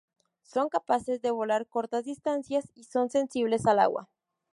Son 0.41 0.67
capaces 0.67 1.21
de 1.21 1.29
volar 1.29 1.67
cortas 1.67 2.05
distancias 2.05 2.71
y 2.73 2.85
son 2.85 3.11
sensibles 3.11 3.67
al 3.67 3.77
agua. 3.77 4.09